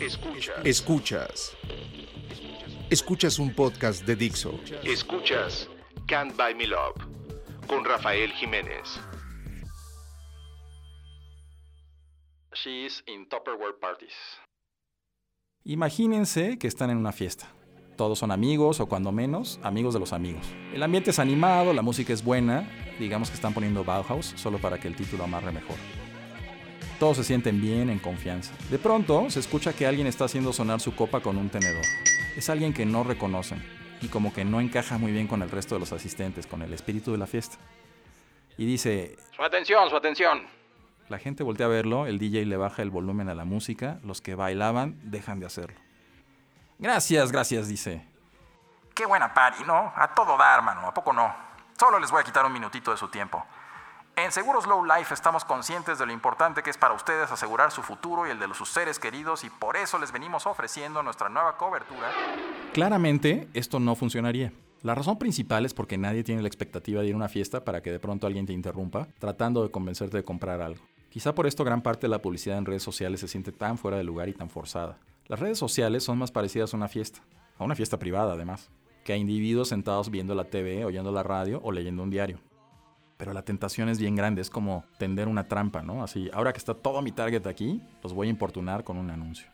[0.00, 0.64] Escuchas.
[0.64, 1.56] Escuchas.
[2.88, 4.58] Escuchas un podcast de Dixo.
[4.82, 5.68] Escuchas
[6.06, 6.96] Can't Buy Me Love
[7.68, 8.98] con Rafael Jiménez.
[12.54, 14.14] She's in Tupperware parties.
[15.64, 17.48] Imagínense que están en una fiesta.
[17.98, 20.46] Todos son amigos o cuando menos amigos de los amigos.
[20.72, 22.66] El ambiente es animado, la música es buena,
[22.98, 25.76] digamos que están poniendo Bauhaus solo para que el título amarre mejor.
[27.00, 28.52] Todos se sienten bien, en confianza.
[28.68, 31.82] De pronto se escucha que alguien está haciendo sonar su copa con un tenedor.
[32.36, 33.64] Es alguien que no reconocen
[34.02, 36.74] y como que no encaja muy bien con el resto de los asistentes, con el
[36.74, 37.56] espíritu de la fiesta.
[38.58, 39.16] Y dice...
[39.34, 40.42] Su atención, su atención.
[41.08, 44.20] La gente voltea a verlo, el DJ le baja el volumen a la música, los
[44.20, 45.80] que bailaban dejan de hacerlo.
[46.78, 48.06] Gracias, gracias, dice.
[48.94, 49.90] Qué buena party, ¿no?
[49.96, 51.34] A todo dar, hermano, ¿a poco no?
[51.78, 53.42] Solo les voy a quitar un minutito de su tiempo.
[54.22, 57.80] En Seguros Low Life estamos conscientes de lo importante que es para ustedes asegurar su
[57.80, 61.56] futuro y el de sus seres queridos y por eso les venimos ofreciendo nuestra nueva
[61.56, 62.10] cobertura.
[62.74, 64.52] Claramente, esto no funcionaría.
[64.82, 67.80] La razón principal es porque nadie tiene la expectativa de ir a una fiesta para
[67.80, 70.84] que de pronto alguien te interrumpa tratando de convencerte de comprar algo.
[71.08, 73.96] Quizá por esto gran parte de la publicidad en redes sociales se siente tan fuera
[73.96, 74.98] de lugar y tan forzada.
[75.28, 77.20] Las redes sociales son más parecidas a una fiesta,
[77.56, 78.68] a una fiesta privada además,
[79.02, 82.38] que a individuos sentados viendo la TV, oyendo la radio o leyendo un diario
[83.20, 86.02] pero la tentación es bien grande, es como tender una trampa, ¿no?
[86.02, 89.46] Así, ahora que está todo mi target aquí, los voy a importunar con un anuncio.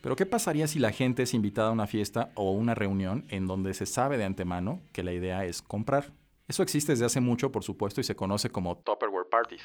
[0.00, 3.48] Pero ¿qué pasaría si la gente es invitada a una fiesta o una reunión en
[3.48, 6.12] donde se sabe de antemano que la idea es comprar?
[6.46, 9.62] Eso existe desde hace mucho, por supuesto, y se conoce como Tupperware Parties.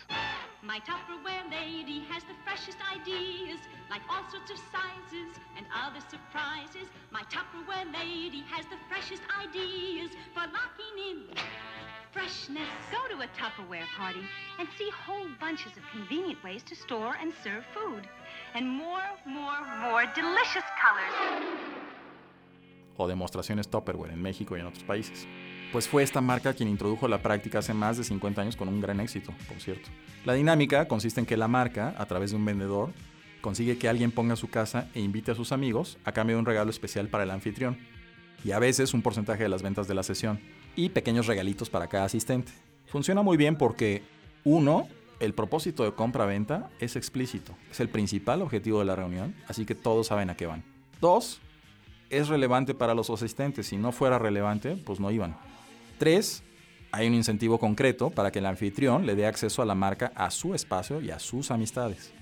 [0.64, 3.60] My Tupperware lady has the freshest ideas,
[3.92, 6.90] like all sorts of sizes and other surprises.
[7.12, 12.70] My Tupperware lady has the freshest ideas for locking in freshness.
[12.92, 14.22] Go to a Tupperware party
[14.60, 18.08] and see whole bunches of convenient ways to store and serve food.
[18.56, 21.16] And more, more, more delicious colors.
[22.98, 25.28] O demostraciones Tupperware en México y en otros países.
[25.72, 28.82] Pues fue esta marca quien introdujo la práctica hace más de 50 años con un
[28.82, 29.90] gran éxito, por cierto.
[30.26, 32.92] La dinámica consiste en que la marca, a través de un vendedor,
[33.42, 36.46] consigue que alguien ponga su casa e invite a sus amigos a cambio de un
[36.46, 37.78] regalo especial para el anfitrión.
[38.44, 40.40] Y a veces un porcentaje de las ventas de la sesión
[40.80, 42.54] y pequeños regalitos para cada asistente.
[42.88, 44.02] Funciona muy bien porque,
[44.46, 44.88] uno,
[45.20, 49.76] el propósito de compra-venta es explícito, es el principal objetivo de la reunión, así que
[49.76, 50.64] todos saben a qué van.
[51.02, 51.42] Dos,
[52.10, 55.36] es relevante para los asistentes, si no fuera relevante, pues no iban.
[55.98, 56.44] Tres,
[56.92, 60.32] hay un incentivo concreto para que el anfitrión le dé acceso a la marca a
[60.32, 62.14] su espacio y a sus amistades.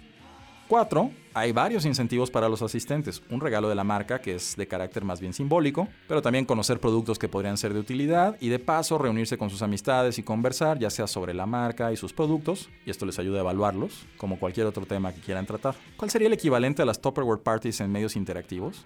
[0.67, 1.11] 4.
[1.33, 3.21] Hay varios incentivos para los asistentes.
[3.29, 6.79] Un regalo de la marca que es de carácter más bien simbólico, pero también conocer
[6.79, 10.79] productos que podrían ser de utilidad y de paso reunirse con sus amistades y conversar,
[10.79, 14.39] ya sea sobre la marca y sus productos, y esto les ayuda a evaluarlos, como
[14.39, 15.75] cualquier otro tema que quieran tratar.
[15.95, 18.85] ¿Cuál sería el equivalente a las Tupperware Parties en medios interactivos?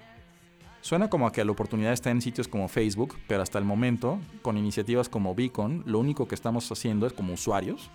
[0.82, 4.20] Suena como a que la oportunidad está en sitios como Facebook, pero hasta el momento,
[4.42, 7.92] con iniciativas como Beacon, lo único que estamos haciendo es como usuarios,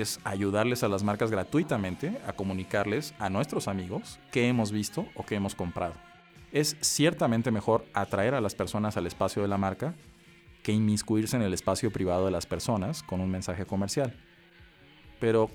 [0.00, 5.24] es ayudarles a las marcas gratuitamente a comunicarles a nuestros amigos qué hemos visto o
[5.24, 5.94] qué hemos comprado.
[6.52, 9.94] Es ciertamente mejor atraer a las personas al espacio de la marca
[10.62, 14.14] que inmiscuirse en el espacio privado de las personas con un mensaje comercial.
[15.20, 15.50] Pero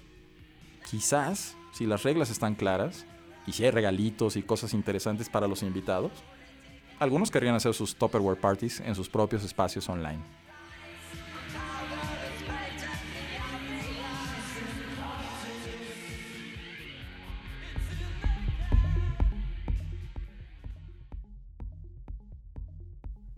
[0.89, 3.05] quizás, si las reglas están claras
[3.45, 6.11] y si hay regalitos y cosas interesantes para los invitados,
[6.99, 10.21] algunos querrían hacer sus Tupperware parties en sus propios espacios online.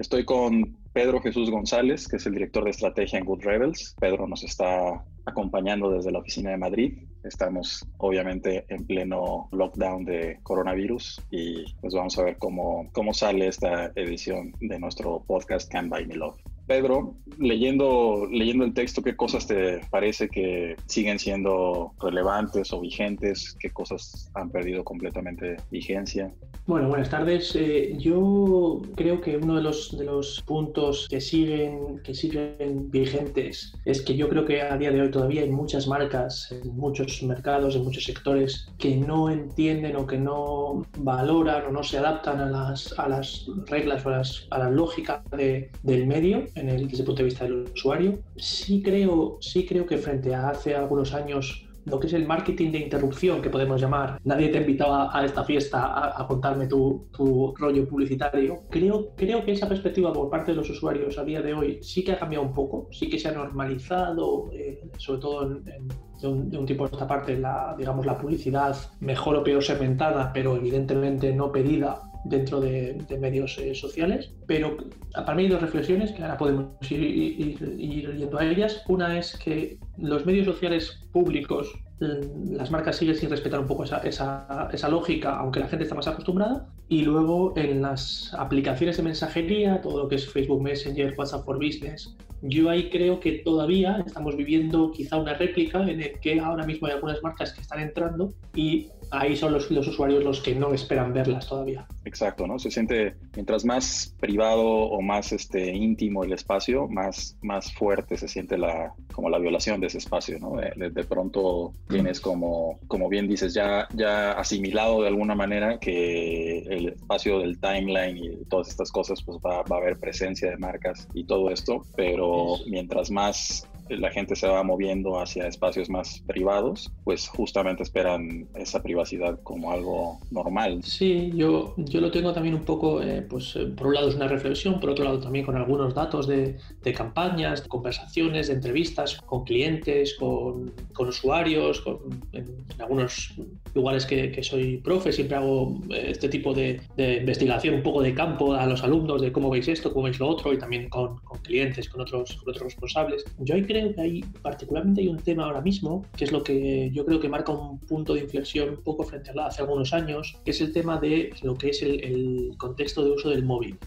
[0.03, 3.95] Estoy con Pedro Jesús González, que es el director de estrategia en Good Rebels.
[4.01, 7.07] Pedro nos está acompañando desde la oficina de Madrid.
[7.23, 13.47] Estamos obviamente en pleno lockdown de coronavirus y pues vamos a ver cómo, cómo sale
[13.47, 16.52] esta edición de nuestro podcast Can Buy Me Love.
[16.67, 23.55] Pedro, leyendo, leyendo el texto, ¿qué cosas te parece que siguen siendo relevantes o vigentes?
[23.59, 26.31] ¿Qué cosas han perdido completamente vigencia?
[26.65, 27.55] Bueno, buenas tardes.
[27.55, 33.73] Eh, yo creo que uno de los, de los puntos que siguen, que siguen vigentes
[33.85, 37.75] es que yo creo que a día de hoy todavía hay muchas marcas muchos mercados,
[37.75, 42.49] en muchos sectores, que no entienden o que no valoran o no se adaptan a
[42.49, 47.05] las, a las reglas o a, las, a la lógica de, del medio desde el
[47.05, 48.19] punto de vista del usuario.
[48.35, 52.71] Sí creo, sí creo que frente a hace algunos años lo que es el marketing
[52.71, 54.19] de interrupción, que podemos llamar.
[54.23, 58.63] Nadie te invitaba a esta fiesta a, contarme tu, tu, rollo publicitario.
[58.69, 62.03] Creo, creo que esa perspectiva por parte de los usuarios a día de hoy sí
[62.03, 66.27] que ha cambiado un poco, sí que se ha normalizado, eh, sobre todo en, de,
[66.27, 70.31] un, de, un, tipo de esta parte, la, digamos, la publicidad mejor o peor segmentada,
[70.31, 74.31] pero evidentemente no pedida dentro de, de medios eh, sociales.
[74.47, 74.77] Pero
[75.13, 78.83] para mí hay dos reflexiones que ahora podemos ir, ir, ir, yendo a ellas.
[78.87, 83.97] Una es que los medios sociales públicos, las marcas siguen sin respetar un poco esa,
[83.99, 86.67] esa, esa lógica, aunque la gente está más acostumbrada.
[86.89, 91.57] Y luego en las aplicaciones de mensajería, todo lo que es Facebook Messenger, WhatsApp for
[91.57, 92.15] Business,
[92.45, 96.87] yo ahí creo que todavía estamos viviendo quizá una réplica en el que ahora mismo
[96.87, 100.73] hay algunas marcas que están entrando y ahí son los, los, usuarios los que no
[100.73, 101.87] esperan verlas todavía.
[102.03, 102.59] Exacto, ¿no?
[102.59, 108.27] Se siente, mientras más privado o más este, íntimo el espacio, más, más fuerte se
[108.27, 110.57] siente la, como la violación de ese espacio, ¿no?
[110.57, 116.59] De, de pronto tienes como, como bien dices, ya, ya asimilado de alguna manera que
[116.59, 120.57] el espacio del timeline y todas estas cosas, pues va, va a haber presencia de
[120.57, 126.23] marcas y todo esto, pero mientras más la gente se va moviendo hacia espacios más
[126.27, 130.83] privados, pues justamente esperan esa privacidad como algo normal.
[130.83, 134.15] Sí, yo, yo lo tengo también un poco, eh, pues eh, por un lado es
[134.15, 138.53] una reflexión, por otro lado también con algunos datos de, de campañas, de conversaciones, de
[138.53, 141.99] entrevistas con clientes, con, con usuarios, con,
[142.31, 143.33] en, en, algunos
[143.73, 148.01] lugares que, que, soy profe, siempre hago eh, este tipo de, de, investigación un poco
[148.01, 150.89] de campo a los alumnos de cómo veis esto, cómo veis lo otro y también
[150.89, 153.25] con, con clientes, con otros, con otros responsables.
[153.39, 156.91] Yo hay creo que hay, particularmente hay un tema ahora mismo, que es lo que
[156.93, 160.37] yo creo que marca un punto de inflexión un poco frente a hace algunos años,
[160.45, 163.77] que es el tema de lo que es el, el contexto de uso del móvil.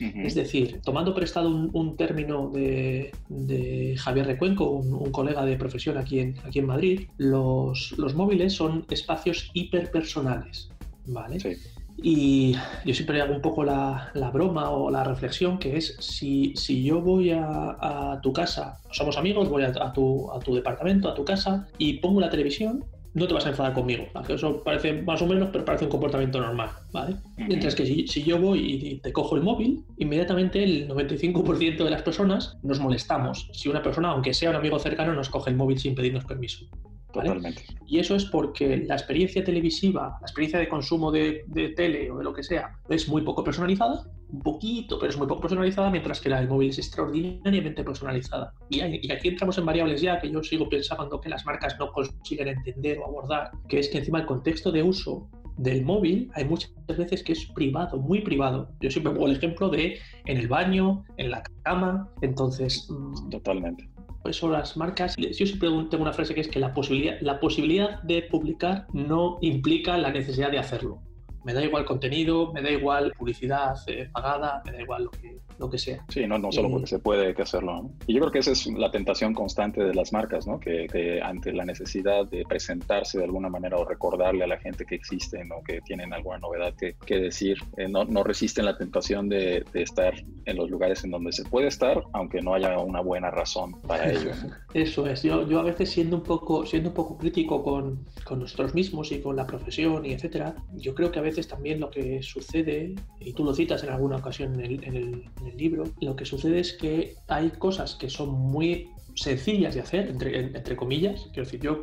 [0.00, 0.26] Uh -huh.
[0.26, 5.56] Es decir, tomando prestado un, un término de, de, Javier Recuenco, un, un, colega de
[5.56, 10.70] profesión aquí en, aquí en Madrid, los, los móviles son espacios hiperpersonales.
[11.06, 11.40] ¿vale?
[11.40, 11.56] Sí.
[12.02, 16.54] Y yo siempre hago un poco la, la, broma o la reflexión que es si,
[16.56, 20.54] si yo voy a, a, tu casa, somos amigos, voy a, a, tu, a tu
[20.54, 24.06] departamento, a tu casa y pongo la televisión, no te vas a enfadar conmigo.
[24.28, 27.16] Eso parece más o menos, pero parece un comportamiento normal, ¿vale?
[27.36, 31.90] Mientras que si, si, yo voy y te cojo el móvil, inmediatamente el 95% de
[31.90, 33.50] las personas nos molestamos.
[33.52, 36.66] Si una persona, aunque sea un amigo cercano, nos coge el móvil sin pedirnos permiso.
[37.14, 37.28] ¿Vale?
[37.28, 37.64] Totalmente.
[37.86, 42.18] Y eso es porque la experiencia televisiva, la experiencia de consumo de, de, tele o
[42.18, 45.90] de lo que sea, es muy poco personalizada, un poquito, pero es muy poco personalizada,
[45.90, 48.54] mientras que la del móvil es extraordinariamente personalizada.
[48.68, 51.76] Y, hay, y, aquí entramos en variables ya que yo sigo pensando que las marcas
[51.78, 56.30] no consiguen entender o abordar, que es que encima el contexto de uso del móvil
[56.34, 58.70] hay muchas veces que es privado, muy privado.
[58.80, 62.88] Yo siempre pongo el ejemplo de en el baño, en la cama, entonces...
[63.30, 63.89] Totalmente
[64.24, 68.02] eso las marcas, yo siempre tengo una frase que es que la posibilidad, la posibilidad
[68.02, 71.02] de publicar no implica la necesidad de hacerlo.
[71.44, 75.40] Me da igual contenido, me da igual publicidad eh, pagada, me da igual lo que,
[75.60, 76.04] lo que sea.
[76.08, 77.82] Sí, no, no solo porque se puede hay que hacerlo.
[77.82, 77.90] ¿no?
[78.06, 80.58] Y yo creo que esa es la tentación constante de las marcas, ¿no?
[80.58, 84.86] Que, que, ante la necesidad de presentarse de alguna manera o recordarle a la gente
[84.86, 88.76] que existen o que tienen alguna novedad que, que decir, eh, no, no, resisten la
[88.78, 90.14] tentación de, de, estar
[90.46, 94.10] en los lugares en donde se puede estar, aunque no haya una buena razón para
[94.10, 94.30] ello.
[94.42, 94.54] ¿no?
[94.72, 95.22] Eso es.
[95.22, 99.12] Yo, yo a veces siendo un poco, siendo un poco crítico con, con nosotros mismos
[99.12, 102.94] y con la profesión y etcétera, yo creo que a veces también lo que sucede,
[103.18, 106.60] y tú lo citas en alguna ocasión en el, en, el, libro, lo que sucede
[106.60, 111.22] es que hay cosas que son muy sencillas de hacer, entre, comillas.
[111.32, 111.80] Quiero decir, yo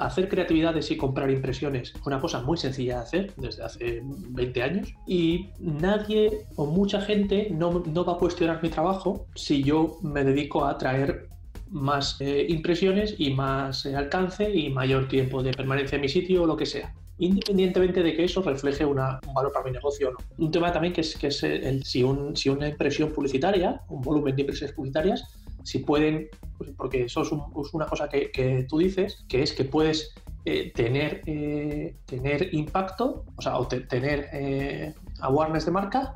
[0.00, 4.62] hacer creatividades y comprar impresiones es una cosa muy sencilla de hacer desde hace 20
[4.62, 9.98] años y nadie o mucha gente no, no va a cuestionar mi trabajo si yo
[10.02, 11.28] me dedico a traer
[11.68, 16.44] más eh, impresiones y más eh, alcance y mayor tiempo de permanencia en mi sitio
[16.44, 20.08] o lo que sea independientemente de que eso refleje una, un valor para mi negocio
[20.08, 20.18] o no.
[20.38, 24.02] Un tema también que es, que es el, si, un, si una impresión publicitaria, un
[24.02, 25.24] volumen de impresiones publicitarias,
[25.62, 29.52] si pueden, pues porque eso es, un, es una cosa que, tú dices, que es
[29.52, 35.72] que puedes eh, tener, eh, tener impacto, o sea, o te, tener eh, awareness de
[35.72, 36.14] marca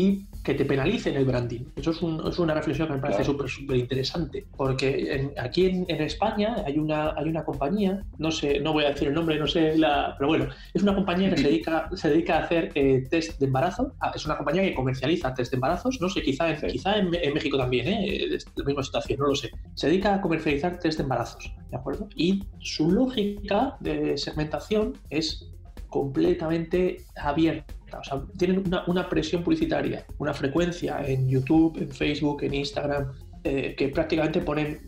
[0.00, 1.64] y que te penalicen el branding.
[1.76, 5.84] Eso es, un, es una reflexión que me parece súper interesante, porque en, aquí en,
[5.88, 9.38] en, España hay una, hay una compañía, no sé, no voy a decir el nombre,
[9.38, 12.72] no sé, la, pero bueno, es una compañía que se dedica, se dedica a hacer
[12.74, 16.22] eh, test de embarazo, ah, es una compañía que comercializa test de embarazos, no sé,
[16.22, 16.66] quizá en, sí.
[16.68, 18.34] quizá en, en, México también, ¿eh?
[18.34, 19.50] es la misma situación, no lo sé.
[19.74, 22.08] Se dedica a comercializar test de embarazos, ¿de acuerdo?
[22.16, 25.50] Y su lógica de segmentación es
[25.90, 32.44] completamente abierta o sea, tienen una, una, presión publicitaria, una frecuencia en YouTube, en Facebook,
[32.44, 34.80] en Instagram, eh, que prácticamente ponen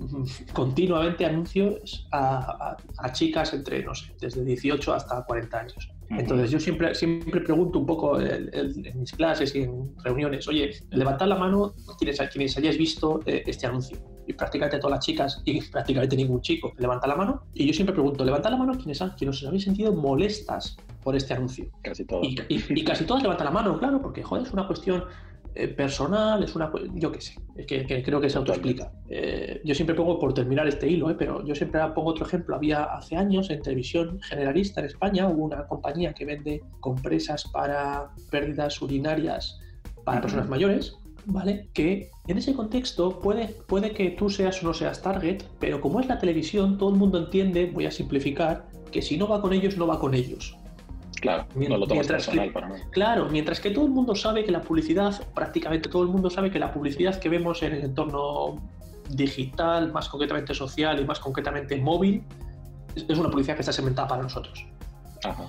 [0.52, 2.76] continuamente anuncios a,
[3.12, 5.90] chicas entre, no sé, desde 18 hasta 40 años.
[6.11, 11.26] Entonces yo siempre, siempre pregunto un poco en, mis clases y en reuniones, oye, levantad
[11.28, 13.97] la mano quienes, quienes hayáis visto eh, este anuncio.
[14.28, 17.44] Y prácticamente todas las chicas y prácticamente ningún chico levanta la mano.
[17.54, 21.35] Y yo siempre pregunto, levantad la mano quienes, quienes os habéis sentido molestas por este
[21.35, 21.66] anuncio.
[21.82, 22.28] Casi todas.
[22.49, 25.04] Y, casi todas levantan la mano, claro, porque joder, es una cuestión
[25.54, 26.73] eh, personal, es una.
[26.94, 27.35] Yo qué sé,
[27.66, 28.92] que, que creo que se autoexplica.
[29.09, 32.56] Eh, yo siempre pongo, por terminar este hilo, eh, pero yo siempre pongo otro ejemplo.
[32.56, 38.11] Había hace años en televisión generalista en España, hubo una compañía que vende compresas para
[38.30, 39.59] pérdidas urinarias
[40.04, 41.68] para personas mayores, ¿vale?
[41.73, 46.00] Que en ese contexto puede, puede que tú seas o no seas target, pero como
[46.00, 49.52] es la televisión, todo el mundo entiende, voy a simplificar, que si no va con
[49.52, 50.56] ellos, no va con ellos.
[51.22, 52.74] Claro, no lo tomas personal para mí.
[52.90, 56.50] Claro, mientras que todo el mundo sabe que la publicidad, prácticamente todo el mundo sabe
[56.50, 58.60] que la publicidad que vemos en el entorno
[59.08, 62.24] digital, más concretamente social y más concretamente móvil,
[62.96, 64.66] es una publicidad que está segmentada para nosotros.
[65.22, 65.46] Ajá.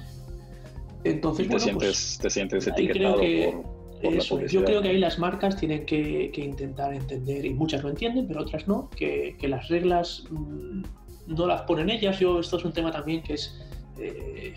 [1.03, 4.47] Entonces, te, sientes, pues, te sientes etiquetado por, la publicidad.
[4.47, 8.41] Yo creo que ahí las marcas tienen que, intentar entender, y muchas lo entienden, pero
[8.41, 10.83] otras no, que, las reglas mm,
[11.29, 12.19] no las ponen ellas.
[12.19, 13.59] Yo, esto es un tema también que es...
[13.97, 14.53] Eh,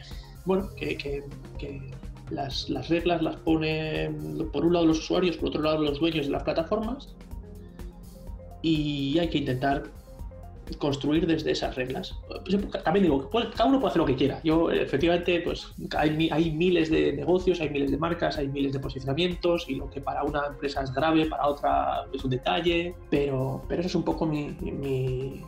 [0.47, 1.25] bueno, que,
[2.31, 6.33] las, reglas las ponen por un lado los usuarios, por otro lado los dueños de
[6.33, 7.15] las plataformas
[8.62, 9.85] y hay que intentar
[10.79, 12.19] construir desde esas reglas.
[12.85, 14.41] También digo, cada uno puede hacer lo que quiera.
[14.43, 18.81] Yo, efectivamente, pues hay, hay, miles de negocios, hay miles de marcas, hay miles de
[18.81, 23.62] posicionamientos y lo que para una empresa es grave, para otra es un detalle, pero,
[23.69, 25.43] pero eso es un poco mi, mi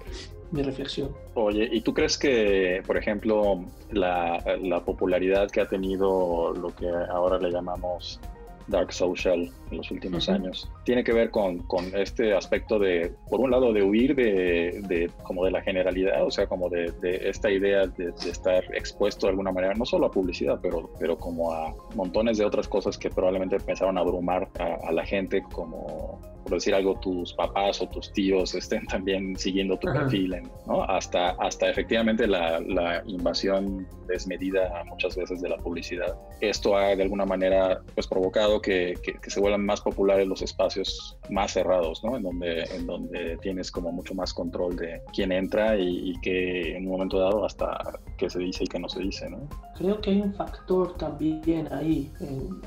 [0.52, 1.11] reflexión.
[1.35, 6.88] Oye, ¿y tú crees que, por ejemplo, la, la, popularidad que ha tenido lo que
[6.88, 8.21] ahora le llamamos
[8.69, 10.71] dark social en los últimos años.
[10.85, 15.11] Tiene que ver con, con, este aspecto de, por un lado, de huir de, de
[15.23, 19.31] como de la generalidad, o sea, como de, de esta idea de, estar expuesto de
[19.31, 23.11] alguna manera, no solo a publicidad, pero, pero como a montones de otras cosas que
[23.11, 28.12] probablemente empezaron a abrumar a, la gente, como, por decir algo, tus papás o tus
[28.12, 30.83] tíos estén también siguiendo tu perfil, ¿no?
[30.85, 36.17] Hasta, hasta efectivamente la, la invasión desmedida muchas veces de la publicidad.
[36.40, 41.19] Esto ha de alguna manera pues provocado que, que, se vuelvan más populares los espacios
[41.28, 42.17] más cerrados, ¿no?
[42.17, 46.87] En donde, en donde tienes como mucho más control de quién entra y, que en
[46.87, 49.47] un momento dado hasta qué se dice y qué no se dice, ¿no?
[49.76, 52.11] Creo que hay un factor también ahí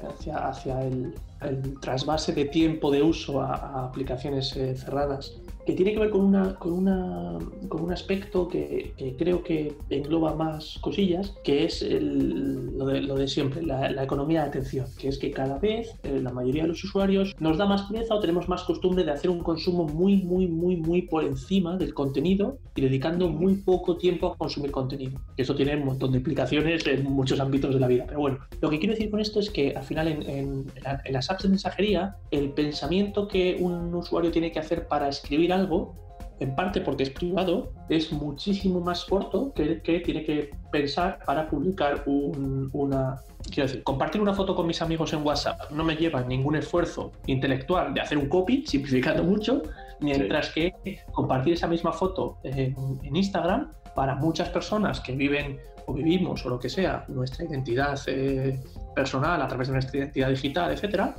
[0.08, 5.94] hacia, hacia el, el, trasvase de tiempo de uso a, aplicaciones eh, cerradas que tiene
[5.94, 7.38] que ver con, una, con, una,
[7.68, 13.28] con un aspecto que, creo que engloba más cosillas, que es lo, de, lo, de,
[13.28, 16.84] siempre, la, economía de atención, que es que cada vez eh, la mayoría de los
[16.84, 20.48] usuarios nos da más pereza o tenemos más costumbre de hacer un consumo muy, muy,
[20.48, 25.20] muy, muy por encima del contenido y dedicando muy poco tiempo a consumir contenido.
[25.38, 28.06] Eso tiene un montón de implicaciones en muchos ámbitos de la vida.
[28.08, 30.66] Pero bueno, lo que quiero decir con esto es que al final en, en,
[31.06, 35.51] en las apps de mensajería, el pensamiento que un usuario tiene que hacer para escribir
[35.52, 36.02] algo,
[36.42, 41.20] en parte porque es privado, es muchísimo más corto que el que tiene que pensar
[41.24, 43.22] para publicar una...
[43.52, 47.12] Quiero decir, compartir una foto con mis amigos en WhatsApp no me lleva ningún esfuerzo
[47.28, 49.62] intelectual de hacer un copy, simplificando mucho,
[50.00, 50.74] mientras que
[51.12, 52.76] compartir esa misma foto en,
[53.16, 58.60] Instagram para muchas personas que viven o vivimos o lo que sea nuestra identidad eh,
[58.96, 61.16] personal a través de nuestra identidad digital, etcétera,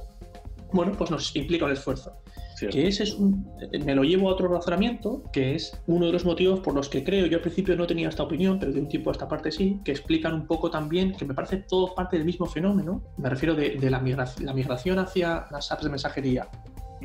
[0.72, 2.22] bueno, pues nos implica un esfuerzo.
[2.71, 3.47] Que ese es un,
[3.85, 7.04] me lo llevo a otro razonamiento, que es uno de los motivos por los que
[7.04, 9.50] creo, yo al principio no tenía esta opinión, pero de un tiempo a esta parte
[9.50, 13.28] sí, que explican un poco también, que me parece todo parte del mismo fenómeno, me
[13.28, 16.49] refiero de, la, migración, la migración hacia las apps de mensajería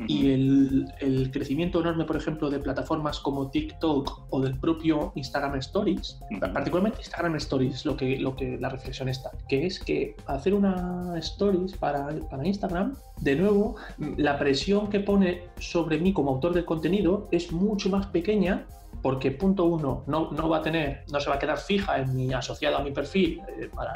[0.06, 6.18] y el, crecimiento enorme, por ejemplo, de plataformas como TikTok o del propio Instagram Stories,
[6.40, 11.14] particularmente Instagram Stories, lo que, lo que la reflexión está, que es que hacer una
[11.18, 13.76] Stories para, para Instagram, de nuevo,
[14.16, 18.66] la presión que pone sobre mí como autor del contenido es mucho más pequeña
[19.02, 22.16] porque punto uno, no, no, va a tener, no se va a quedar fija en
[22.16, 23.92] mi asociado a mi perfil eh, para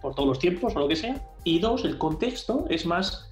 [0.00, 1.20] por todos los tiempos o lo que sea.
[1.44, 3.30] Y dos, el contexto es más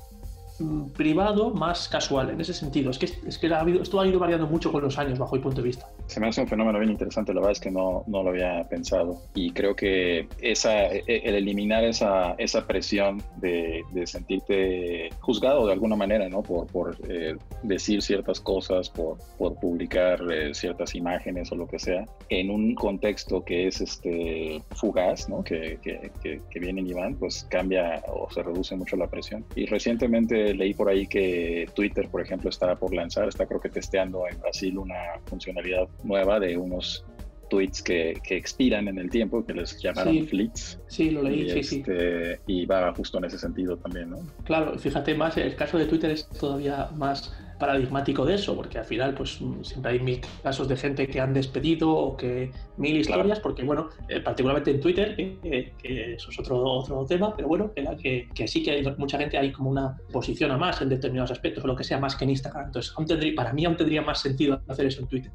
[0.97, 2.91] privado más casual en ese sentido.
[2.91, 5.37] Es que, es que ha habido, esto ha ido variando mucho con los años bajo
[5.37, 5.87] mi punto de vista.
[6.07, 8.65] Se me hace un fenómeno bien interesante, la verdad es que no, no lo había
[8.69, 9.21] pensado.
[9.35, 15.73] Y creo que esa, e, el eliminar esa, esa presión de, de sentirte juzgado de
[15.73, 16.43] alguna manera, ¿no?
[16.43, 21.79] Por, por eh, decir ciertas cosas, por, por publicar eh, ciertas imágenes o lo que
[21.79, 25.43] sea, en un contexto que es este fugaz, ¿no?
[25.43, 29.45] Que, que, que, que vienen y van, pues cambia o se reduce mucho la presión.
[29.55, 33.61] Y recientemente que leí por ahí que Twitter, por ejemplo, está por lanzar, está creo
[33.61, 37.05] que testeando en Brasil una funcionalidad nueva de unos
[37.51, 40.79] tweets que, que expiran en el tiempo, que les llamaron fleets.
[40.87, 41.77] Sí, lo leí, sí, sí.
[41.79, 44.19] Este, y va justo en ese sentido también, ¿no?
[44.45, 48.85] Claro, fíjate más, el caso de Twitter es todavía más paradigmático de eso, porque al
[48.85, 53.41] final pues siempre hay mil casos de gente que han despedido o que mil historias,
[53.41, 58.29] porque bueno, eh, particularmente en Twitter, que, eso es otro, otro tema, pero bueno, que,
[58.35, 61.65] que, sí que hay mucha gente, hay como una posición a más en determinados aspectos,
[61.65, 62.67] o lo que sea más que en Instagram.
[62.67, 62.95] Entonces,
[63.35, 65.33] para mí aún tendría más sentido hacer eso en Twitter.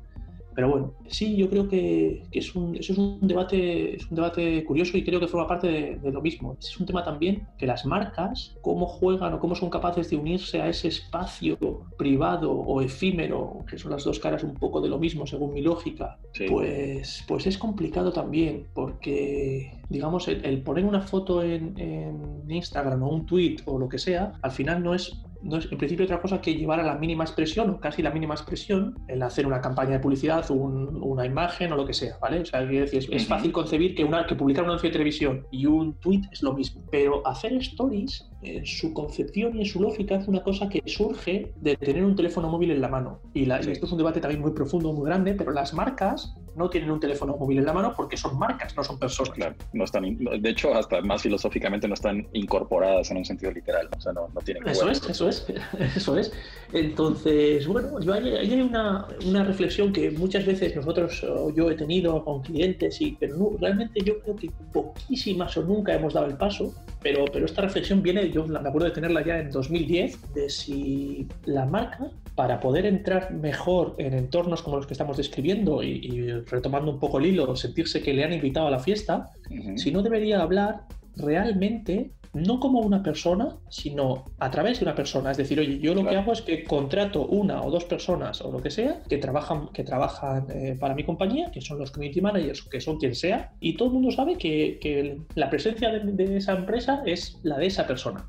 [0.56, 4.64] Pero bueno, sí, yo creo que, es un, eso es un, debate, es un debate
[4.64, 6.58] curioso y creo que forma parte de, lo mismo.
[6.60, 10.62] Es un tema también que las marcas, cómo juegan o cómo son capaces de unirse
[10.62, 11.58] a ese espacio
[11.98, 15.62] privado o efímero, que son las dos caras un poco de lo mismo según mi
[15.62, 16.18] lógica,
[16.48, 23.10] pues, pues es complicado también porque, digamos, el, poner una foto en, en Instagram o
[23.10, 26.22] un tweet o lo que sea, al final no es no es en principio otra
[26.22, 29.62] cosa que llevar a la mínima expresión o casi la mínima expresión el hacer una
[29.62, 32.40] campaña de publicidad, una imagen o lo que sea, ¿vale?
[32.40, 35.66] O sea, es, es fácil concebir que, una, que publicar un anuncio de televisión y
[35.66, 40.16] un tweet es lo mismo, pero hacer stories en su concepción y en su lógica
[40.16, 43.20] es una cosa que surge de tener un teléfono móvil en la mano.
[43.34, 46.92] Y, esto es un debate también muy profundo, muy grande, pero las marcas no tienen
[46.92, 49.34] un teléfono móvil en la mano porque son marcas, no son personas.
[49.34, 53.90] Claro, no están, de hecho, hasta más filosóficamente no están incorporadas en un sentido literal,
[53.96, 54.68] o sea, no, no tienen...
[54.68, 55.48] Eso es, eso es,
[55.96, 56.32] eso es.
[56.74, 61.76] Entonces, bueno, yo hay, hay una, una, reflexión que muchas veces nosotros, o yo he
[61.76, 66.28] tenido con clientes, y, pero no, realmente yo creo que poquísimas o nunca hemos dado
[66.28, 66.74] el paso,
[67.04, 71.28] pero, pero esta reflexión viene, yo me acuerdo de tenerla ya en 2010, de si
[71.46, 76.92] la marca, para poder entrar mejor en entornos como los que estamos describiendo y, retomando
[76.92, 79.30] un poco el hilo, sentirse que le han invitado a la fiesta,
[79.76, 85.32] si no debería hablar realmente no como una persona, sino a través de una persona.
[85.32, 88.52] Es decir, oye, yo lo que hago es que contrato una o dos personas o
[88.52, 92.22] lo que sea que trabajan, que trabajan eh, para mi compañía, que son los community
[92.22, 96.54] managers, que son quien sea, y todo el mundo sabe que, la presencia de, esa
[96.54, 98.28] empresa es la de esa persona.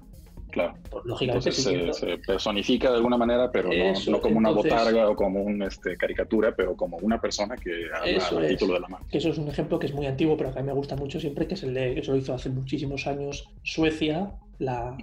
[0.54, 0.74] Claro.
[1.04, 3.70] Lógicamente se, personifica de alguna manera, pero
[4.08, 8.38] no, como una botarga o como una este, caricatura, pero como una persona que habla
[8.38, 9.06] al título de la marca.
[9.10, 11.18] Eso es un ejemplo que es muy antiguo, pero que a mí me gusta mucho
[11.18, 14.96] siempre, que es el de, eso lo hizo hace muchísimos años Suecia, la,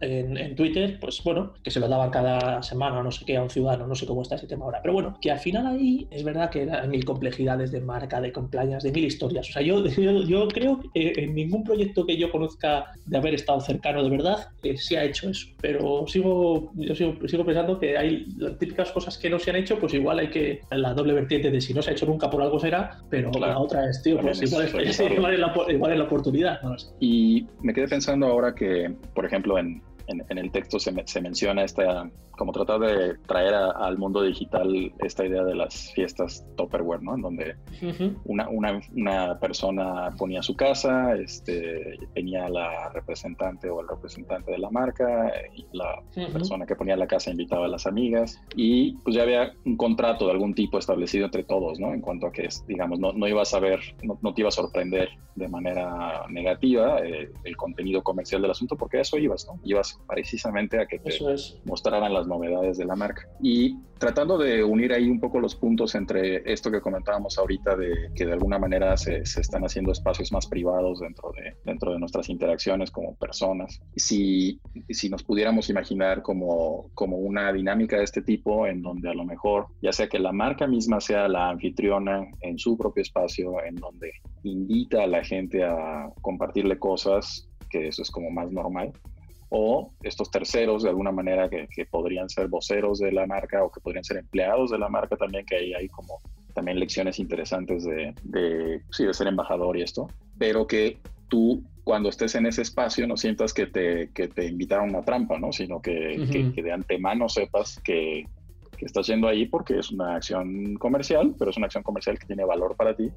[0.00, 3.50] en, Twitter, pues bueno, que se lo daba cada semana, no sé qué, a un
[3.50, 4.80] ciudadano, no sé cómo está ese tema ahora.
[4.82, 8.32] Pero bueno, que al final ahí es verdad que hay mil complejidades de marca, de
[8.32, 9.48] compliance, de mil historias.
[9.48, 13.60] O sea, yo, yo, creo que en ningún proyecto que yo conozca de haber estado
[13.60, 15.48] cercano de verdad eh, se ha hecho eso.
[15.60, 19.78] Pero sigo, yo sigo, pensando que hay las típicas cosas que no se han hecho,
[19.78, 22.42] pues igual hay que, la doble vertiente de si no se ha hecho nunca por
[22.42, 26.60] algo será, pero la otra es, tío, pues igual es, la, igual la oportunidad.
[27.00, 31.64] Y me quedé pensando ahora que, por ejemplo, en, en, el texto se, se, menciona
[31.64, 37.14] esta, como tratar de traer al mundo digital esta idea de las fiestas Tupperware, ¿no?
[37.14, 37.56] En donde
[38.24, 44.58] una, una, una, persona ponía su casa, este, tenía la representante o el representante de
[44.58, 49.16] la marca, y la persona que ponía la casa invitaba a las amigas, y pues
[49.16, 51.92] ya había un contrato de algún tipo establecido entre todos, ¿no?
[51.92, 54.52] En cuanto a que, digamos, no, no ibas a ver, no, no, te iba a
[54.52, 59.60] sorprender de manera negativa eh, el contenido comercial del asunto, porque a eso ibas, ¿no?
[59.64, 61.18] Ibas precisamente a que te
[61.64, 63.28] mostraran las novedades de la marca.
[63.40, 68.10] Y tratando de unir ahí un poco los puntos entre esto que comentábamos ahorita de
[68.14, 72.28] que de alguna manera se, están haciendo espacios más privados dentro de, dentro de nuestras
[72.28, 73.80] interacciones como personas.
[73.96, 79.14] Si, si nos pudiéramos imaginar como, como una dinámica de este tipo en donde a
[79.14, 83.62] lo mejor ya sea que la marca misma sea la anfitriona en su propio espacio,
[83.64, 88.92] en donde invita a la gente a compartirle cosas, que eso es como más normal,
[89.48, 93.80] o estos terceros de alguna manera que, podrían ser voceros de la marca o que
[93.80, 96.20] podrían ser empleados de la marca también, que ahí hay como
[96.54, 102.08] también lecciones interesantes de, de, sí, de ser embajador y esto, pero que tú cuando
[102.08, 105.52] estés en ese espacio no sientas que te, que te invitaron a una trampa, ¿no?
[105.52, 108.24] sino que, que, de antemano sepas que,
[108.76, 112.26] que estás yendo ahí porque es una acción comercial, pero es una acción comercial que
[112.26, 113.12] tiene valor para ti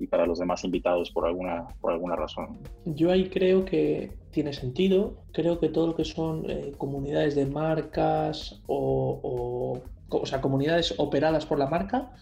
[0.00, 2.58] y para los demás invitados por alguna, por alguna razón.
[2.86, 5.22] Yo ahí creo que tiene sentido.
[5.32, 11.46] Creo que todo lo que son eh, comunidades de marcas o, o, sea, comunidades operadas
[11.46, 12.12] por la marca,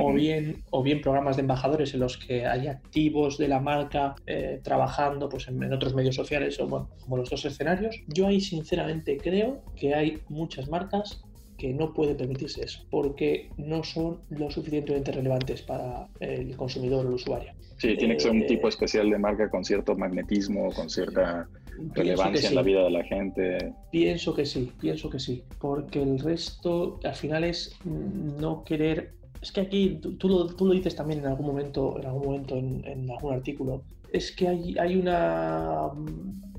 [0.00, 4.16] o, bien, o bien programas de embajadores en los que hay activos de la marca
[4.26, 8.00] eh, trabajando pues, en, otros medios sociales o bueno, como los dos escenarios.
[8.08, 11.22] Yo ahí sinceramente creo que hay muchas marcas
[11.56, 17.08] que no puede permitirse eso, porque no son lo suficientemente relevantes para el consumidor o
[17.08, 17.52] el usuario.
[17.78, 21.48] Sí, tiene que ser un eh, tipo especial de marca con cierto magnetismo, con cierta
[21.94, 23.72] relevancia en la vida de la gente.
[23.90, 29.14] Pienso que sí, pienso que sí, porque el resto al final es no querer
[29.44, 32.56] es que aquí tú, lo, tú, lo, dices también en algún momento, en algún momento
[32.56, 35.90] en, algún artículo, es que hay, hay, una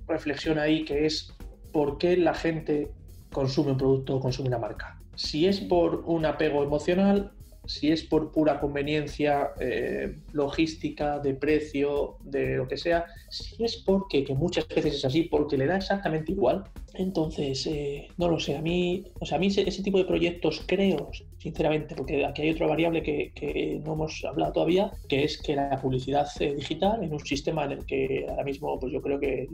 [0.08, 1.34] reflexión ahí que es
[1.72, 2.92] por qué la gente
[3.36, 4.88] consume un producto o consume una marca.
[5.16, 7.36] Si es por un apego emocional
[7.68, 13.78] si es por pura conveniencia eh, logística, de precio, de lo que sea, si es
[13.78, 18.40] porque, que muchas veces es así, porque le da exactamente igual, entonces, eh, no lo
[18.40, 21.10] sé, a mí, o sea, a mí ese, tipo de proyectos creo,
[21.46, 25.56] sinceramente, porque aquí hay otra variable que, que, no hemos hablado todavía, que es que
[25.56, 29.20] la publicidad eh, digital en un sistema en el que ahora mismo, pues yo creo
[29.20, 29.48] que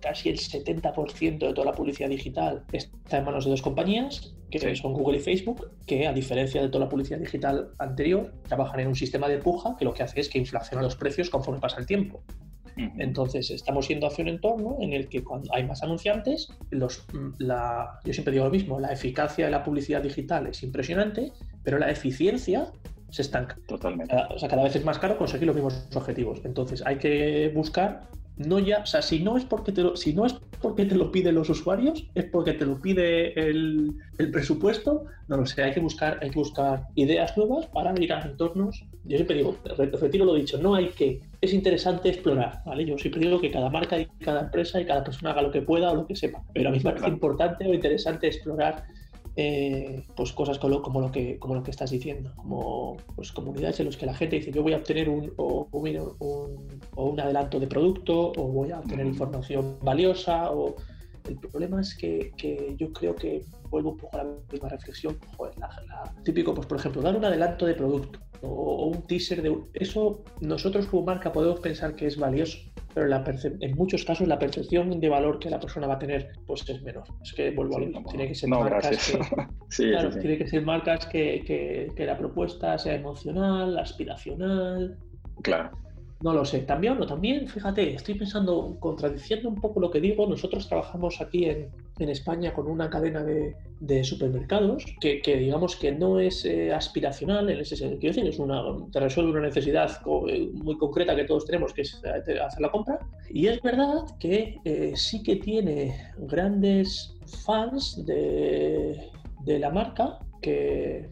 [0.00, 4.74] casi el 70% de toda la publicidad digital está en manos de dos compañías, que
[4.74, 8.88] son Google y Facebook, que a diferencia de toda la publicidad digital anterior, trabajan en
[8.88, 11.78] un sistema de puja que lo que hace es que inflaciona los precios conforme pasa
[11.78, 12.20] el tiempo.
[12.76, 17.06] Entonces, estamos yendo hacia un entorno en el que cuando hay más anunciantes, los,
[17.38, 21.78] la, yo siempre digo lo mismo, la eficacia de la publicidad digital es impresionante, pero
[21.78, 22.70] la eficiencia
[23.08, 23.56] se estanca.
[23.66, 24.14] Totalmente.
[24.34, 26.42] O sea, cada vez es más caro conseguir los mismos objetivos.
[26.44, 30.12] Entonces, hay que buscar no ya, o sea, si no es porque te lo, si
[30.12, 33.96] no es porque te lo piden los usuarios, es porque te lo pide el,
[34.30, 38.20] presupuesto, no lo sé, hay que buscar, hay que buscar ideas nuevas para ir a
[38.20, 38.84] entornos.
[39.08, 39.56] Yo siempre digo,
[40.00, 42.84] retiro lo dicho, no hay que, es interesante explorar, ¿vale?
[42.84, 45.62] Yo siempre digo que cada marca y cada empresa y cada persona haga lo que
[45.62, 48.84] pueda o lo que sepa, pero a mí me parece importante o interesante explorar
[49.38, 53.32] eh, pues cosas como lo, como lo, que, como lo que estás diciendo, como pues
[53.32, 57.60] comunidades en las que la gente dice yo voy a obtener un, o, un, adelanto
[57.60, 60.76] de producto o voy a obtener información valiosa o
[61.28, 65.18] el problema es que, que, yo creo que vuelvo un poco a la misma reflexión,
[66.24, 70.86] típico, pues por ejemplo, dar un adelanto de producto o, un teaser de eso nosotros
[70.86, 72.58] como marca podemos pensar que es valioso,
[72.94, 73.08] pero
[73.60, 76.82] en muchos casos la percepción de valor que la persona va a tener pues es
[76.82, 77.04] menor.
[77.22, 79.12] Es que vuelvo a lo mismo, tiene que ser marcas
[79.68, 84.98] que, tiene que ser marcas que, que la propuesta sea emocional, aspiracional.
[85.42, 85.85] Claro.
[86.22, 90.26] No lo sé, también no también, fíjate, estoy pensando, contradiciendo un poco lo que digo,
[90.26, 96.44] nosotros trabajamos aquí en, España con una cadena de, supermercados que, digamos que no es
[96.44, 99.90] eh, aspiracional en ese sentido, es una, te resuelve una necesidad
[100.28, 102.98] eh, muy concreta que todos tenemos, que es eh, hacer la compra.
[103.30, 104.58] Y es verdad que
[104.94, 109.08] sí que tiene grandes fans de
[109.46, 111.08] la marca que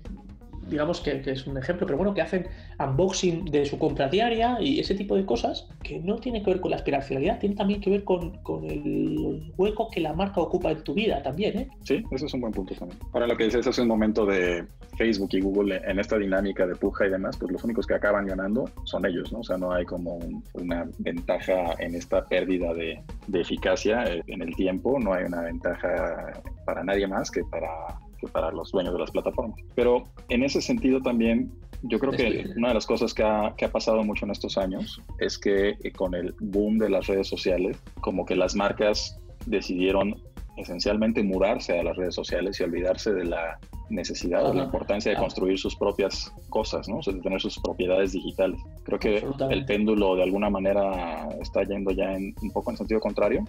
[0.69, 2.47] digamos que, es un ejemplo, pero bueno, que hacen
[2.79, 6.61] unboxing de su compra diaria y ese tipo de cosas que no tiene que ver
[6.61, 10.83] con la aspiracionalidad, tiene también que ver con, el hueco que la marca ocupa en
[10.83, 11.69] tu vida también, ¿eh?
[11.83, 12.99] Sí, eso es un buen punto también.
[13.13, 14.65] Ahora lo que dices hace un momento de
[14.97, 18.27] Facebook y Google en esta dinámica de puja y demás, pues los únicos que acaban
[18.27, 19.41] ganando son ellos, ¿no?
[19.41, 20.19] O sea, no hay como
[20.55, 25.43] una ventaja en esta pérdida de, de eficacia eh, en el tiempo, no hay una
[25.43, 26.33] ventaja
[26.65, 27.99] para nadie más que para
[28.29, 29.59] para los dueños de las plataformas.
[29.75, 33.67] Pero en ese sentido también, yo creo que una de las cosas que ha, que
[33.67, 37.29] ha pasado mucho en estos años es que eh, con el boom de las redes
[37.29, 40.17] sociales, como que las marcas decidieron
[40.57, 43.59] esencialmente mudarse a las redes sociales y olvidarse de la
[43.91, 46.99] necesidad o la importancia de construir sus propias cosas, ¿no?
[46.99, 48.61] O sea, de tener sus propiedades digitales.
[48.85, 53.01] Creo que el péndulo de alguna manera está yendo ya en, un poco en sentido
[53.01, 53.45] contrario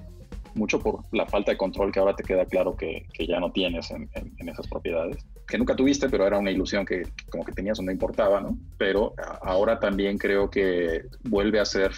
[0.56, 3.52] mucho por la falta de control que ahora te queda claro que, que ya no
[3.52, 7.52] tienes en, en, esas propiedades, que nunca tuviste, pero era una ilusión que como que
[7.52, 8.58] tenías o no importaba, ¿no?
[8.78, 11.92] Pero ahora también creo que vuelve a ser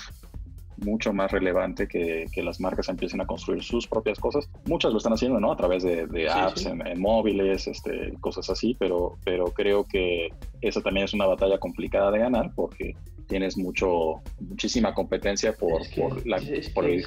[0.77, 4.49] mucho más relevante que, que, las marcas empiecen a construir sus propias cosas.
[4.65, 5.51] Muchas lo están haciendo, ¿no?
[5.51, 10.29] A través de, de apps En, móviles, este, cosas así, pero, pero creo que
[10.61, 12.95] esa también es una batalla complicada de ganar porque
[13.27, 16.39] tienes mucho, muchísima competencia por, por, la,
[16.73, 17.05] por el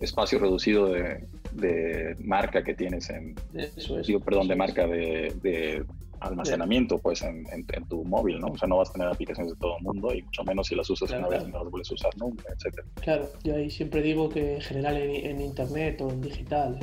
[0.00, 3.34] espacio reducido de, marca que tienes en,
[4.06, 5.84] digo, perdón, de marca de,
[6.20, 7.44] almacenamiento pues en,
[7.88, 8.48] tu móvil, ¿no?
[8.48, 10.74] O sea, no vas a tener aplicaciones de todo el mundo y mucho menos si
[10.74, 12.86] las usas una vez y no las vuelves a usar nunca, etcétera.
[13.02, 16.78] Claro, yo ahí siempre digo que en general en, internet o en digital,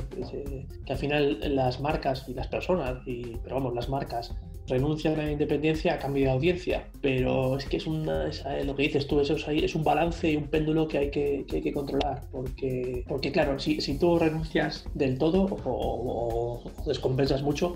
[0.86, 4.36] que al final las marcas y las personas, y, pero vamos, las marcas
[4.68, 8.76] renuncian a la independencia a cambio de audiencia, pero es que es, una, eh, lo
[8.76, 11.58] que dices tú, eso es, es, un balance y un péndulo que hay que, que,
[11.58, 17.76] hay que controlar, porque, porque claro, si, si, tú renuncias del todo o, descompensas mucho,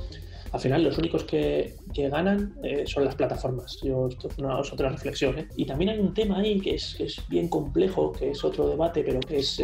[0.54, 3.80] al final los únicos que, que ganan eh, son las plataformas.
[3.84, 5.38] Yo, esto es, una, otra reflexión.
[5.38, 5.48] ¿eh?
[5.58, 9.04] Y también hay un tema ahí que es, es, bien complejo, que es otro debate,
[9.04, 9.62] pero que es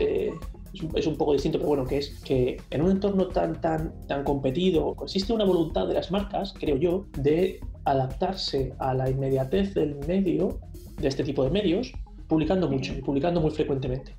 [0.95, 4.23] es un, poco distinto, pero bueno, que es que en un entorno tan, tan, tan
[4.23, 9.95] competido existe una voluntad de las marcas, creo yo, de adaptarse a la inmediatez del
[10.07, 10.59] medio,
[10.97, 11.91] de este tipo de medios,
[12.27, 14.15] publicando mucho y publicando muy frecuentemente.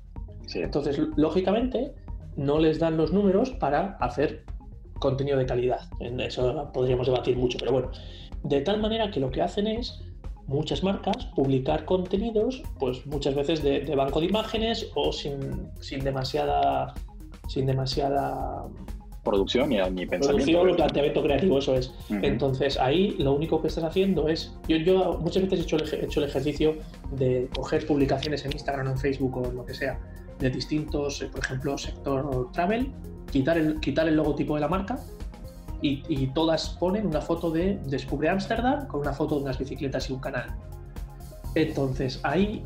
[0.53, 1.93] Entonces, lógicamente,
[2.37, 4.45] no les dan los números para hacer
[4.99, 5.81] contenido de calidad.
[5.99, 7.91] En eso podríamos debatir mucho, pero bueno,
[8.43, 10.01] de tal manera que lo que hacen es
[10.47, 16.93] muchas marcas publicar contenidos, pues muchas veces de, banco de imágenes o sin, sin demasiada
[17.47, 18.67] sin demasiada
[19.23, 20.27] producción y ni pensamiento.
[20.27, 21.93] Producción o planteamiento creativo, eso es.
[22.09, 26.03] Entonces ahí lo único que estás haciendo es, yo, yo muchas veces he hecho, el,
[26.05, 26.75] hecho el ejercicio
[27.11, 29.99] de coger publicaciones en Instagram o en Facebook o lo que sea,
[30.39, 32.91] de distintos, eh, por ejemplo, sector travel,
[33.31, 34.99] quitar el, quitar el logotipo de la marca
[35.81, 40.13] y, todas ponen una foto de Descubre Ámsterdam con una foto de unas bicicletas y
[40.13, 40.55] un canal.
[41.53, 42.63] Entonces ahí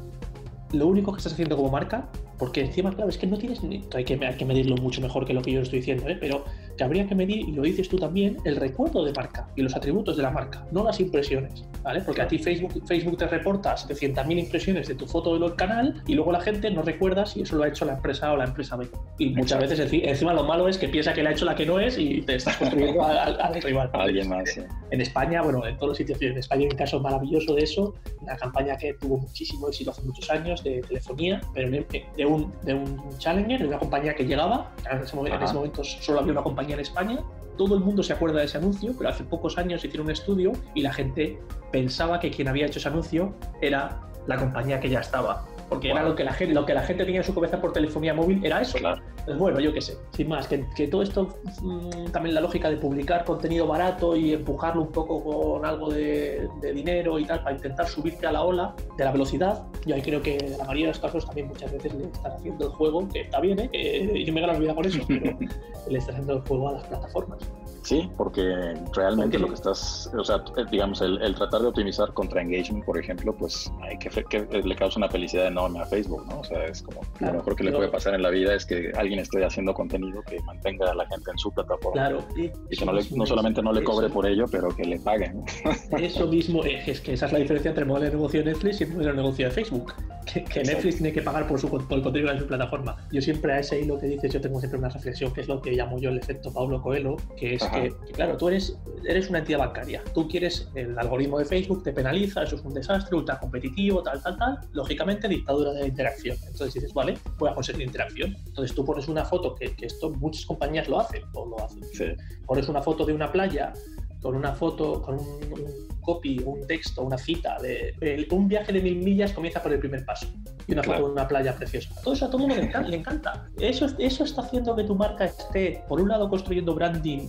[0.72, 3.60] lo único que estás haciendo como marca porque encima, claro, es que no tienes.
[3.94, 6.18] Hay que, hay que medirlo mucho mejor que lo que yo estoy diciendo, ¿eh?
[6.20, 6.46] pero
[6.80, 9.76] que habría que medir, y lo dices tú también, el recuerdo de marca y los
[9.76, 12.00] atributos de la marca, no las impresiones, ¿vale?
[12.00, 16.16] Porque a ti Facebook, Facebook te reporta 700.000 impresiones de tu foto del canal y
[16.16, 18.78] luego la gente no recuerda si eso lo ha hecho la empresa o la empresa
[18.78, 18.88] B.
[19.18, 21.66] Y muchas veces encima lo malo es que piensa que la ha hecho la que
[21.66, 23.90] no es y te estás construyendo al, rival.
[23.94, 24.58] alguien más.
[24.92, 27.94] En España, bueno, en todos los sitios, en España hay un caso maravilloso de eso,
[28.22, 32.74] una campaña que tuvo muchísimo éxito hace muchos años de telefonía, pero de un, de
[32.74, 36.44] un challenger, de una compañía que llegaba, en ese, en ese momento solo había una
[36.44, 37.24] compañía en España.
[37.58, 40.54] Todo el mundo se acuerda de ese anuncio, pero hace pocos años hicieron un estudio
[40.74, 41.40] y la gente
[41.72, 46.04] pensaba que quien había hecho ese anuncio era la compañía que ya estaba porque era
[46.04, 48.44] lo que, la gente, lo que la gente tenía en su cabeza por telefonía móvil,
[48.44, 48.78] era eso.
[48.80, 49.02] Claro.
[49.26, 51.28] Pues bueno, yo qué sé, sin más, que, que todo esto,
[51.62, 56.50] mm, también la lógica de publicar contenido barato y empujarlo un poco con algo de,
[56.74, 60.22] dinero y tal, para intentar subirte a la ola de la velocidad, yo ahí creo
[60.22, 63.08] que en la mayoría de los casos también muchas veces le están haciendo el juego,
[63.08, 64.24] que está bien, ¿eh?
[64.26, 65.38] yo me gano la vida por eso, pero
[65.90, 67.40] le están haciendo el juego a las plataformas.
[67.84, 72.86] Sí, porque realmente lo que estás, o sea, digamos, el, tratar de optimizar contra engagement,
[72.86, 76.40] por ejemplo, pues hay que, que le causa una felicidad enorme a Facebook, ¿no?
[76.40, 78.92] O sea, es como lo mejor que le puede pasar en la vida es que
[78.96, 81.94] alguien esté haciendo contenido que mantenga a la gente en su plataforma.
[81.94, 82.26] Claro.
[82.36, 85.44] Y, que no, solamente no le cobre por ello, pero que le paguen.
[86.00, 88.82] Eso mismo, es que esa es la diferencia entre el modelo de negocio de Netflix
[88.82, 89.94] y el modelo de negocio de Facebook.
[90.26, 92.96] Que, Netflix tiene que pagar por, su, por el contenido de su plataforma.
[93.12, 95.60] Yo siempre a ese hilo que dices, yo tengo siempre una reflexión, que es lo
[95.60, 99.40] que llamo yo el efecto Pablo Coelho, que es que, claro, tú eres, eres una
[99.40, 100.04] entidad bancaria.
[100.14, 104.22] Tú quieres, el algoritmo de Facebook te penaliza, eso es un desastre, ultra competitivo, tal,
[104.22, 104.60] tal, tal.
[104.72, 106.38] Lógicamente, dictadura de interacción.
[106.46, 108.36] Entonces dices, vale, voy a conseguir interacción.
[108.46, 112.18] Entonces tú pones una foto, que, esto muchas compañías lo hacen, o lo hacen.
[112.46, 113.74] Pones una foto de una playa
[114.22, 118.98] con una foto, con un, copy, un texto, una cita de, un viaje de mil
[118.98, 120.28] millas comienza por el primer paso
[120.68, 121.94] y una foto de una playa preciosa.
[122.04, 122.90] Todo eso a todo el mundo le encanta.
[122.90, 123.50] Le encanta.
[123.60, 127.28] Eso, eso está haciendo que tu marca esté, por un lado, construyendo branding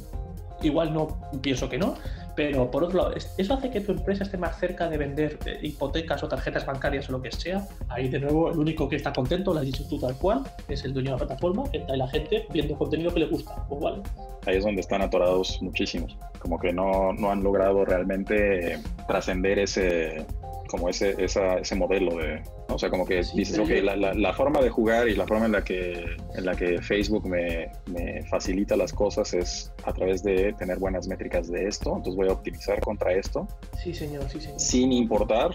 [0.62, 1.08] igual no
[1.40, 1.94] pienso que no,
[2.34, 5.58] pero por otro lado, eso hace que tu empresa esté más cerca de vender eh,
[5.62, 7.66] hipotecas o tarjetas bancarias o lo que sea.
[7.88, 10.84] Ahí de nuevo, el único que está contento, lo has dicho tú tal cual, es
[10.84, 13.54] el dueño de la plataforma, que está la gente viendo contenido que le gusta.
[13.68, 14.02] Pues vale.
[14.46, 20.24] Ahí es donde están atorados muchísimos, como que no, no han logrado realmente trascender ese,
[20.70, 24.70] como ese, ese modelo de, o sea, como que dices, ok, la, la, forma de
[24.70, 28.92] jugar y la forma en la que, en la que Facebook me, me, facilita las
[28.92, 33.12] cosas es a través de tener buenas métricas de esto, entonces voy a optimizar contra
[33.12, 33.48] esto.
[33.82, 34.60] Sí, señor, sí, señor.
[34.60, 35.50] Sin importar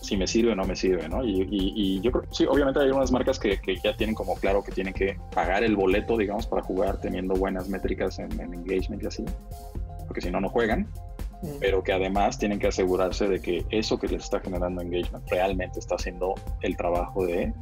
[0.00, 1.24] si me sirve o no me sirve, ¿no?
[1.24, 4.62] Y, y, yo creo, sí, obviamente hay unas marcas que, que, ya tienen como claro
[4.62, 9.02] que tienen que pagar el boleto, digamos, para jugar teniendo buenas métricas en, en engagement
[9.02, 9.24] y así,
[10.06, 10.88] porque si no, no juegan
[11.60, 15.78] pero que además tienen que asegurarse de que eso que les está generando engagement realmente
[15.78, 17.52] está haciendo el trabajo de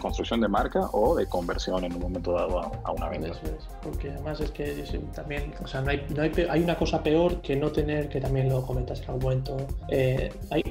[0.00, 3.28] construcción de marca o de conversión en un momento dado a, una venta.
[3.28, 6.76] Eso es, porque además es que también, o sea, no hay, no hay, hay, una
[6.76, 9.56] cosa peor que no tener, que también lo comentas en algún momento,
[9.88, 10.62] eh, hay,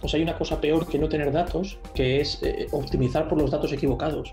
[0.00, 3.50] pues hay una cosa peor que no tener datos, que es eh, optimizar por los
[3.50, 4.32] datos equivocados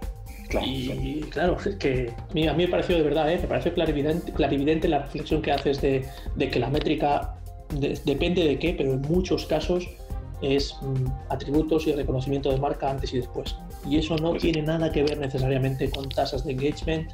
[0.62, 3.40] y claro, que a mí me pareció de verdad, ¿eh?
[3.42, 6.06] me parece clarividente, clarividente la reflexión que haces de,
[6.38, 7.36] que la métrica
[8.06, 9.88] depende de qué, pero en muchos casos
[10.42, 13.56] es mm, atributos y reconocimiento de marca antes y después.
[13.90, 17.12] Y eso no pues tiene nada que ver necesariamente con tasas de engagement.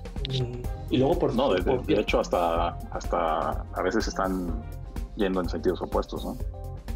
[0.89, 4.63] y luego, por No, de, hecho, hasta, hasta a veces están
[5.15, 6.38] yendo en sentidos opuestos, ¿no?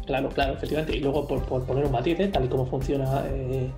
[0.06, 0.96] Claro, claro, efectivamente.
[0.96, 2.28] Y luego, por, poner un matiz, ¿eh?
[2.28, 3.24] tal y como funciona.
[3.28, 3.70] Eh,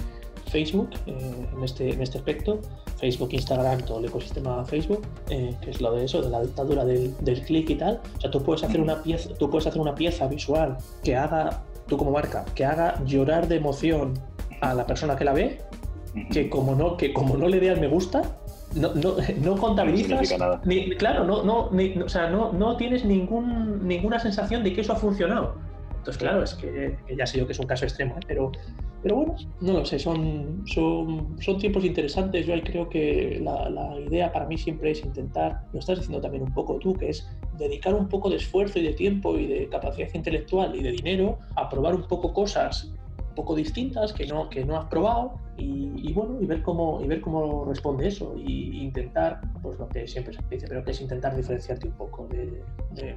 [0.51, 2.61] Facebook eh, en, este, en este aspecto,
[2.99, 6.85] Facebook, Instagram, todo el ecosistema Facebook, eh, que es lo de eso, de la dictadura
[6.85, 8.01] del, del clic y tal.
[8.17, 11.63] O sea, tú puedes hacer una pieza, tú puedes hacer una pieza visual que haga,
[11.89, 14.15] tú como marca, que haga llorar de emoción
[14.61, 15.61] a la persona que la ve,
[16.31, 18.23] que como no, que como no le dé al me gusta,
[18.75, 20.35] no, no, no contabilizas.
[20.65, 21.71] Ni, claro, no, no,
[22.05, 25.55] o sea, no, no tienes ningún, ninguna sensación de que eso ha funcionado.
[26.07, 28.21] Entonces, claro, es que, ya sé yo que es un caso extremo, ¿eh?
[28.29, 28.53] pero
[29.03, 32.47] Pero bueno, no lo sé, son, son, son tiempos interesantes.
[32.47, 36.21] Yo ahí creo que la, la idea para mí siempre es intentar, lo estás diciendo
[36.21, 37.29] también un poco tú, que es
[37.59, 41.39] dedicar un poco de esfuerzo y de tiempo y de capacidad intelectual y de dinero
[41.55, 42.93] a probar un poco cosas
[43.37, 47.21] poco distintas que no, que no has probado y, bueno, y ver cómo, y ver
[47.21, 51.35] cómo responde eso y intentar, pues lo que siempre se dice, pero que es intentar
[51.35, 52.63] diferenciarte un poco de,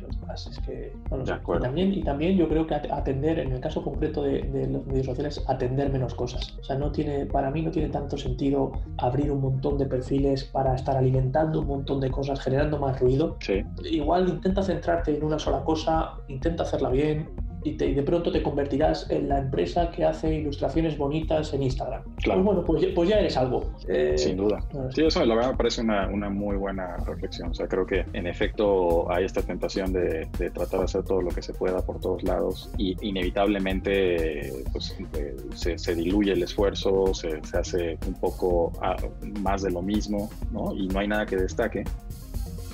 [0.01, 0.47] los demás.
[0.47, 4.67] Es que, y, también, y también yo creo que atender, en el caso concreto de,
[4.67, 6.57] los medios sociales, atender menos cosas.
[6.59, 10.45] O sea, no tiene, para mí no tiene tanto sentido abrir un montón de perfiles
[10.45, 13.37] para estar alimentando un montón de cosas, generando más ruido.
[13.83, 17.29] Igual intenta centrarte en una sola cosa, intenta hacerla bien,
[17.63, 22.03] y, de pronto te convertirás en la empresa que hace ilustraciones bonitas en Instagram.
[22.17, 22.43] Claro.
[22.43, 23.71] Pues bueno, pues, pues, ya eres algo.
[23.87, 24.63] Eh, Sin duda.
[24.93, 27.49] Sí, eso la verdad me parece una, una, muy buena reflexión.
[27.49, 31.21] O sea, creo que en efecto hay esta tentación de, de tratar de hacer todo
[31.21, 36.43] lo que se pueda por todos lados y inevitablemente pues, eh, se, se, diluye el
[36.43, 38.95] esfuerzo, se, se hace un poco ah,
[39.41, 40.73] más de lo mismo, ¿no?
[40.73, 41.83] Y no hay nada que destaque.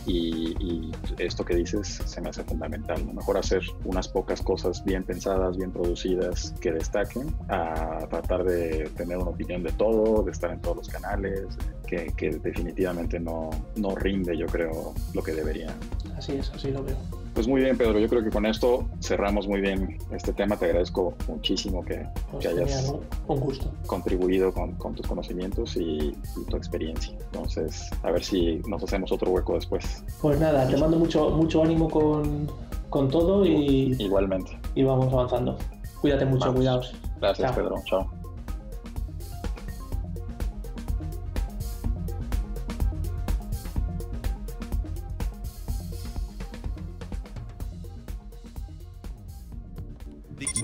[0.06, 3.04] Y, esto que dices se me hace fundamental.
[3.13, 9.18] Mejor hacer unas pocas cosas bien pensadas, bien producidas, que destaquen, a tratar de tener
[9.18, 11.46] una opinión de todo, de estar en todos los canales,
[11.88, 15.74] que, que definitivamente no, no rinde, yo creo, lo que debería.
[16.18, 17.24] Así es, así lo veo.
[17.36, 18.00] Pues muy bien, Pedro.
[18.00, 20.56] Yo creo que con esto cerramos muy bien este tema.
[20.56, 22.93] Te agradezco muchísimo que, pues hayas
[23.28, 23.74] gusto.
[23.86, 26.15] contribuido con, tus conocimientos y,
[26.50, 27.13] tu experiencia.
[27.34, 30.06] Entonces, a ver si nos hacemos otro hueco después.
[30.21, 33.98] Pues nada, te mando mucho, mucho ánimo con, todo y.
[34.00, 34.58] Igualmente.
[34.74, 35.58] Y vamos avanzando.
[36.00, 36.95] Cuídate mucho, cuidaos.
[37.19, 37.76] Gracias, Pedro.
[37.86, 38.24] Chao.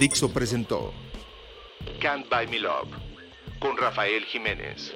[0.02, 0.92] Dixo presentó
[2.00, 2.90] Can't Buy Me Love
[3.60, 4.96] con Rafael Jiménez.